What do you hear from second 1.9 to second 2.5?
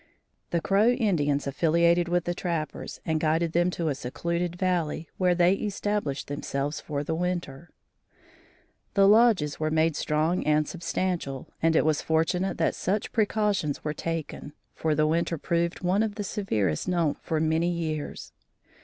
with the